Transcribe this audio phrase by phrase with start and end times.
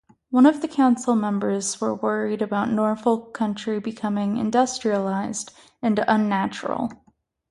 [0.31, 6.89] One of the council members were worried about Norfolk County becoming "industrialized" and "unnatural.